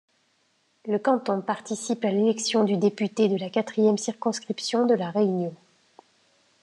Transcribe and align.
Le 0.87 0.97
canton 0.97 1.41
participe 1.41 2.03
à 2.05 2.09
l'élection 2.11 2.63
du 2.63 2.75
député 2.75 3.27
de 3.29 3.37
la 3.37 3.51
quatrième 3.51 3.99
circonscription 3.99 4.87
de 4.87 4.95
La 4.95 5.11
Réunion. 5.11 5.53